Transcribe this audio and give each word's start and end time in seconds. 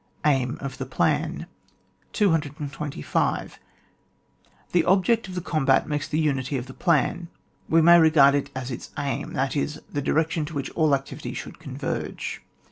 Aim 0.25 0.57
of 0.61 0.79
the 0.79 0.87
Plan. 0.87 1.45
225. 2.13 3.59
The 4.71 4.83
object 4.85 5.27
of 5.27 5.35
the 5.35 5.41
combat 5.41 5.87
makes 5.87 6.07
the 6.07 6.17
unity 6.17 6.57
of 6.57 6.65
the 6.65 6.73
plan: 6.73 7.27
we 7.69 7.83
may 7.83 7.99
regard 7.99 8.33
it 8.33 8.49
as 8.55 8.71
its 8.71 8.89
aim, 8.97 9.33
that 9.33 9.55
is, 9.55 9.79
the 9.93 10.01
direction 10.01 10.43
to 10.45 10.55
which 10.55 10.71
all 10.71 10.95
activities 10.95 11.37
should 11.37 11.59
converge. 11.59 12.41